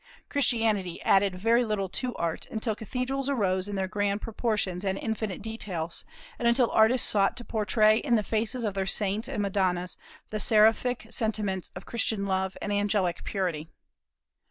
Christianity 0.29 0.99
added 1.03 1.35
very 1.35 1.63
little 1.63 1.87
to 1.89 2.15
Art, 2.15 2.47
until 2.49 2.73
cathedrals 2.75 3.29
arose 3.29 3.67
in 3.69 3.75
their 3.75 3.87
grand 3.87 4.19
proportions 4.19 4.83
and 4.83 4.97
infinite 4.97 5.43
details, 5.43 6.05
and 6.39 6.47
until 6.47 6.71
artists 6.71 7.07
sought 7.07 7.37
to 7.37 7.45
portray 7.45 7.97
in 7.99 8.15
the 8.15 8.23
faces 8.23 8.63
of 8.63 8.73
their 8.73 8.87
Saints 8.87 9.27
and 9.29 9.43
Madonnas 9.43 9.97
the 10.31 10.39
seraphic 10.39 11.05
sentiments 11.11 11.69
of 11.75 11.85
Christian 11.85 12.25
love 12.25 12.57
and 12.63 12.73
angelic 12.73 13.23
purity. 13.23 13.69